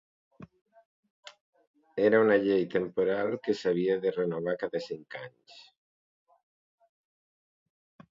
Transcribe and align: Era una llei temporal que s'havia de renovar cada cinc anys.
Era 2.05 2.21
una 2.23 2.37
llei 2.45 2.65
temporal 2.75 3.29
que 3.47 3.55
s'havia 3.59 3.97
de 4.05 4.13
renovar 4.15 4.55
cada 4.63 4.81
cinc 4.87 5.19
anys. 5.21 5.61